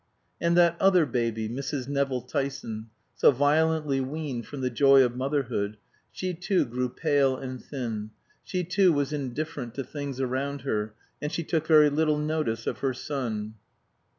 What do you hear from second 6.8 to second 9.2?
pale and thin; she too was